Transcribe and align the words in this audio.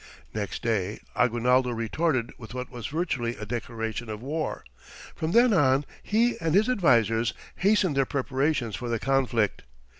Next 0.33 0.63
day 0.63 0.99
Aguinaldo 1.15 1.69
retorted 1.69 2.31
with 2.39 2.55
what 2.55 2.71
was 2.71 2.87
virtually 2.87 3.35
a 3.35 3.45
declaration 3.45 4.09
of 4.09 4.19
war. 4.23 4.63
From 5.15 5.31
then 5.31 5.53
on 5.53 5.85
he 6.01 6.39
and 6.41 6.55
his 6.55 6.69
advisers 6.69 7.35
hastened 7.57 7.95
their 7.95 8.05
preparations 8.07 8.75
for 8.75 8.89
the 8.89 8.97
conflict. 8.97 9.61